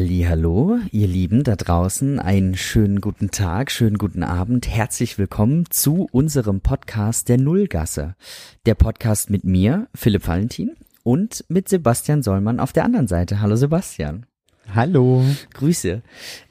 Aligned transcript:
Hallo, 0.00 0.78
ihr 0.92 1.06
Lieben 1.06 1.44
da 1.44 1.56
draußen, 1.56 2.20
einen 2.20 2.56
schönen 2.56 3.02
guten 3.02 3.30
Tag, 3.30 3.70
schönen 3.70 3.98
guten 3.98 4.22
Abend, 4.22 4.66
herzlich 4.66 5.18
willkommen 5.18 5.66
zu 5.68 6.08
unserem 6.10 6.62
Podcast 6.62 7.28
der 7.28 7.36
Nullgasse. 7.36 8.14
Der 8.64 8.74
Podcast 8.74 9.28
mit 9.28 9.44
mir, 9.44 9.88
Philipp 9.94 10.26
Valentin, 10.26 10.74
und 11.02 11.44
mit 11.48 11.68
Sebastian 11.68 12.22
Sollmann 12.22 12.60
auf 12.60 12.72
der 12.72 12.84
anderen 12.84 13.08
Seite. 13.08 13.42
Hallo 13.42 13.56
Sebastian. 13.56 14.24
Hallo. 14.74 15.24
Grüße. 15.54 16.02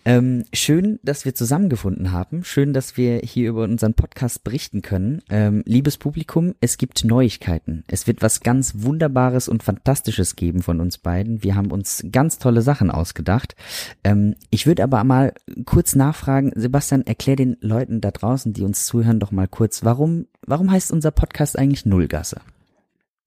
Ähm, 0.04 0.44
schön, 0.52 1.00
dass 1.04 1.23
wir 1.23 1.36
zusammengefunden 1.36 2.12
haben. 2.12 2.43
Schön, 2.43 2.74
dass 2.74 2.98
wir 2.98 3.20
hier 3.20 3.50
über 3.50 3.64
unseren 3.64 3.93
Podcast 3.93 4.43
berichten 4.43 4.82
können. 4.82 5.21
Ähm, 5.30 5.64
liebes 5.66 5.98
Publikum, 5.98 6.54
es 6.60 6.78
gibt 6.78 7.06
Neuigkeiten. 7.06 7.84
Es 7.88 8.07
wird 8.07 8.21
was 8.21 8.42
ganz 8.42 8.74
Wunderbares 8.80 9.48
und 9.48 9.64
Fantastisches 9.64 10.36
geben 10.36 10.61
von 10.61 10.82
uns 10.82 10.98
beiden. 10.98 11.43
Wir 11.43 11.56
haben 11.56 11.71
uns 11.71 12.04
ganz 12.11 12.39
tolle 12.39 12.61
Sachen 12.61 12.92
ausgedacht. 12.92 13.56
Ähm, 14.04 14.36
ich 14.50 14.68
würde 14.68 14.84
aber 14.84 15.04
mal 15.04 15.34
kurz 15.65 15.96
nachfragen, 15.96 16.51
Sebastian, 16.56 17.07
erklär 17.07 17.37
den 17.37 17.56
Leuten 17.62 18.01
da 18.01 18.12
draußen, 18.12 18.51
die 18.51 18.64
uns 18.64 18.86
zuhören, 18.86 19.20
doch 19.20 19.32
mal 19.32 19.48
kurz, 19.48 19.86
warum, 19.86 20.28
warum 20.46 20.71
heißt 20.71 20.92
unser 20.92 21.12
Podcast 21.12 21.57
eigentlich 21.57 21.86
Nullgasse? 21.86 22.42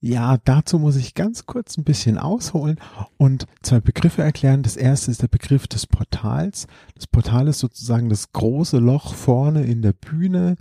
Ja, 0.04 0.36
dazu 0.36 0.80
muss 0.80 0.96
ich 0.96 1.14
ganz 1.14 1.46
kurz 1.46 1.78
ein 1.78 1.84
bisschen 1.84 2.18
ausholen 2.18 2.80
und 3.18 3.46
zwei 3.62 3.78
Begriffe 3.78 4.20
erklären. 4.20 4.64
Das 4.64 4.76
erste 4.76 5.12
ist 5.12 5.22
der 5.22 5.28
Begriff 5.28 5.68
des 5.68 5.86
Portals. 5.86 6.66
Das 6.96 7.06
Portal 7.06 7.46
ist 7.46 7.60
sozusagen 7.60 8.08
das 8.08 8.32
große 8.32 8.78
Loch 8.78 9.14
vorne 9.14 9.64
in 9.64 9.80
der 9.80 9.92
Bühne, 9.92 10.56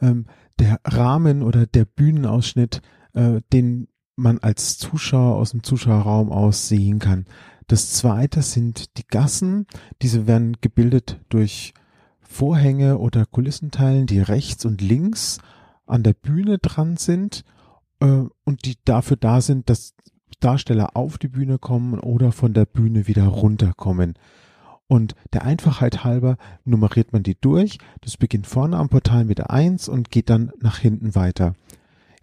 ähm, 0.00 0.24
der 0.58 0.80
Rahmen 0.82 1.42
oder 1.42 1.66
der 1.66 1.84
Bühnenausschnitt, 1.84 2.80
äh, 3.12 3.42
den 3.52 3.88
man 4.16 4.38
als 4.38 4.78
Zuschauer 4.78 5.36
aus 5.36 5.50
dem 5.50 5.62
Zuschauerraum 5.62 6.32
aus 6.32 6.68
sehen 6.68 6.98
kann. 6.98 7.26
Das 7.66 7.92
zweite 7.92 8.40
sind 8.40 8.96
die 8.96 9.06
Gassen. 9.06 9.66
Diese 10.00 10.26
werden 10.26 10.56
gebildet 10.62 11.20
durch 11.28 11.74
Vorhänge 12.22 12.96
oder 12.96 13.26
Kulissenteilen, 13.26 14.06
die 14.06 14.20
rechts 14.20 14.64
und 14.64 14.80
links 14.80 15.36
an 15.84 16.02
der 16.02 16.14
Bühne 16.14 16.56
dran 16.56 16.96
sind 16.96 17.44
äh, 18.00 18.24
und 18.44 18.64
die 18.64 18.76
dafür 18.84 19.16
da 19.16 19.40
sind, 19.40 19.68
dass 19.70 19.94
Darsteller 20.40 20.96
auf 20.96 21.18
die 21.18 21.28
Bühne 21.28 21.58
kommen 21.58 21.98
oder 21.98 22.32
von 22.32 22.52
der 22.52 22.66
Bühne 22.66 23.06
wieder 23.06 23.26
runterkommen. 23.26 24.14
Und 24.88 25.14
der 25.32 25.44
Einfachheit 25.44 26.04
halber 26.04 26.36
nummeriert 26.64 27.12
man 27.12 27.22
die 27.22 27.36
durch. 27.40 27.78
Das 28.02 28.16
beginnt 28.16 28.46
vorne 28.46 28.76
am 28.76 28.88
Portal 28.88 29.24
mit 29.24 29.38
der 29.38 29.50
1 29.50 29.88
und 29.88 30.10
geht 30.10 30.30
dann 30.30 30.52
nach 30.60 30.78
hinten 30.78 31.14
weiter. 31.14 31.54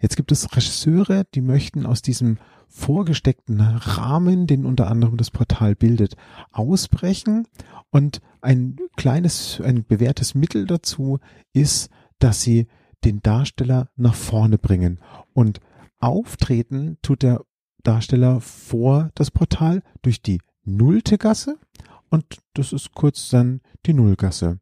Jetzt 0.00 0.16
gibt 0.16 0.32
es 0.32 0.50
Regisseure, 0.52 1.24
die 1.34 1.40
möchten 1.40 1.86
aus 1.86 2.02
diesem 2.02 2.38
vorgesteckten 2.68 3.60
Rahmen, 3.60 4.46
den 4.46 4.64
unter 4.66 4.88
anderem 4.90 5.16
das 5.16 5.30
Portal 5.30 5.74
bildet, 5.74 6.16
ausbrechen. 6.52 7.46
Und 7.90 8.20
ein 8.40 8.76
kleines, 8.96 9.60
ein 9.62 9.84
bewährtes 9.84 10.34
Mittel 10.34 10.66
dazu 10.66 11.20
ist, 11.52 11.90
dass 12.18 12.42
sie 12.42 12.66
den 13.04 13.20
Darsteller 13.20 13.88
nach 13.96 14.14
vorne 14.14 14.58
bringen. 14.58 15.00
Und 15.32 15.60
auftreten 15.98 16.98
tut 17.02 17.22
der 17.22 17.42
Darsteller 17.82 18.40
vor 18.40 19.10
das 19.14 19.30
Portal 19.30 19.82
durch 20.02 20.22
die 20.22 20.40
nullte 20.64 21.18
Gasse 21.18 21.58
und 22.14 22.38
das 22.54 22.72
ist 22.72 22.92
kurz 22.92 23.28
dann 23.30 23.60
die 23.86 23.92
Nullgasse. 23.92 24.60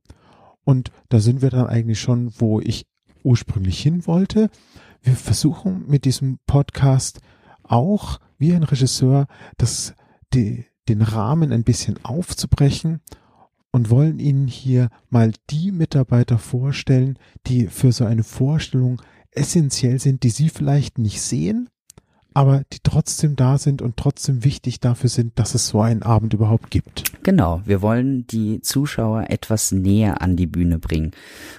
Und 0.64 0.90
da 1.10 1.20
sind 1.20 1.42
wir 1.42 1.50
dann 1.50 1.66
eigentlich 1.66 2.00
schon, 2.00 2.32
wo 2.38 2.60
ich 2.60 2.86
ursprünglich 3.24 3.78
hin 3.80 4.06
wollte. 4.06 4.48
Wir 5.02 5.14
versuchen 5.14 5.84
mit 5.86 6.06
diesem 6.06 6.38
Podcast 6.46 7.20
auch, 7.62 8.18
wie 8.38 8.54
ein 8.54 8.62
Regisseur, 8.62 9.26
das, 9.58 9.94
die, 10.32 10.64
den 10.88 11.02
Rahmen 11.02 11.52
ein 11.52 11.62
bisschen 11.62 12.02
aufzubrechen 12.04 13.00
und 13.72 13.90
wollen 13.90 14.18
Ihnen 14.18 14.46
hier 14.46 14.88
mal 15.08 15.32
die 15.50 15.72
Mitarbeiter 15.72 16.38
vorstellen, 16.38 17.18
die 17.46 17.66
für 17.66 17.90
so 17.92 18.04
eine 18.04 18.22
Vorstellung 18.22 19.00
essentiell 19.30 19.98
sind, 19.98 20.22
die 20.22 20.30
Sie 20.30 20.50
vielleicht 20.50 20.98
nicht 20.98 21.20
sehen, 21.20 21.70
aber 22.34 22.62
die 22.72 22.78
trotzdem 22.82 23.36
da 23.36 23.58
sind 23.58 23.82
und 23.82 23.96
trotzdem 23.96 24.44
wichtig 24.44 24.80
dafür 24.80 25.10
sind, 25.10 25.38
dass 25.38 25.54
es 25.54 25.68
so 25.68 25.80
einen 25.80 26.02
Abend 26.02 26.34
überhaupt 26.34 26.70
gibt. 26.70 27.04
Genau, 27.22 27.60
wir 27.64 27.82
wollen 27.82 28.26
die 28.26 28.60
Zuschauer 28.60 29.26
etwas 29.28 29.72
näher 29.72 30.22
an 30.22 30.36
die 30.36 30.46
Bühne 30.46 30.78
bringen. 30.78 31.12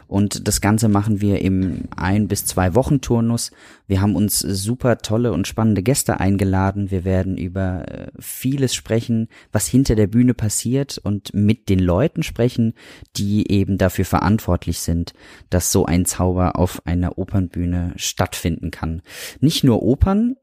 Und 0.07 0.47
das 0.47 0.61
Ganze 0.61 0.89
machen 0.89 1.21
wir 1.21 1.41
im 1.41 1.85
ein 1.95 2.27
bis 2.27 2.45
zwei 2.45 2.75
Wochen 2.75 3.01
Turnus. 3.01 3.51
Wir 3.87 4.01
haben 4.01 4.15
uns 4.15 4.39
super 4.39 4.97
tolle 4.99 5.33
und 5.33 5.47
spannende 5.47 5.83
Gäste 5.83 6.19
eingeladen. 6.19 6.91
Wir 6.91 7.03
werden 7.03 7.37
über 7.37 7.87
äh, 7.87 8.11
vieles 8.19 8.75
sprechen, 8.75 9.27
was 9.51 9.67
hinter 9.67 9.95
der 9.95 10.07
Bühne 10.07 10.33
passiert 10.33 10.97
und 10.97 11.33
mit 11.33 11.69
den 11.69 11.79
Leuten 11.79 12.23
sprechen, 12.23 12.73
die 13.15 13.51
eben 13.51 13.77
dafür 13.77 14.05
verantwortlich 14.05 14.79
sind, 14.79 15.13
dass 15.49 15.71
so 15.71 15.85
ein 15.85 16.05
Zauber 16.05 16.57
auf 16.57 16.85
einer 16.85 17.17
Opernbühne 17.17 17.93
stattfinden 17.95 18.71
kann. 18.71 19.01
Nicht 19.39 19.63
nur 19.63 19.83
Opern, 19.83 20.35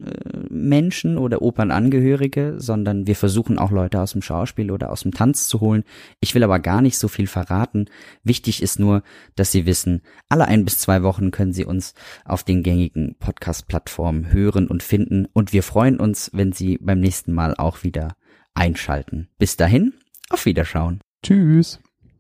Menschen 0.50 1.16
oder 1.16 1.42
Opernangehörige, 1.42 2.54
sondern 2.58 3.06
wir 3.06 3.16
versuchen 3.16 3.58
auch 3.58 3.70
Leute 3.70 4.00
aus 4.00 4.12
dem 4.12 4.22
Schauspiel 4.22 4.70
oder 4.70 4.90
aus 4.90 5.02
dem 5.02 5.12
Tanz 5.12 5.48
zu 5.48 5.60
holen. 5.60 5.84
Ich 6.20 6.34
will 6.34 6.42
aber 6.42 6.58
gar 6.58 6.82
nicht 6.82 6.98
so 6.98 7.08
viel 7.08 7.26
verraten. 7.26 7.86
Wichtig 8.24 8.62
ist 8.62 8.78
nur, 8.78 9.02
dass 9.36 9.52
Sie 9.52 9.66
wissen, 9.66 10.02
alle 10.28 10.46
ein 10.46 10.64
bis 10.64 10.78
zwei 10.78 11.02
Wochen 11.02 11.30
können 11.30 11.52
Sie 11.52 11.64
uns 11.64 11.94
auf 12.24 12.42
den 12.44 12.62
gängigen 12.62 13.16
Podcast-Plattformen 13.18 14.32
hören 14.32 14.66
und 14.66 14.82
finden 14.82 15.26
und 15.32 15.52
wir 15.52 15.62
freuen 15.62 15.98
uns, 15.98 16.30
wenn 16.34 16.52
Sie 16.52 16.78
beim 16.78 17.00
nächsten 17.00 17.32
Mal 17.32 17.54
auch 17.54 17.82
wieder 17.84 18.16
einschalten. 18.54 19.28
Bis 19.38 19.56
dahin, 19.56 19.94
auf 20.30 20.46
Wiederschauen. 20.46 21.00
Tschüss. 21.22 21.80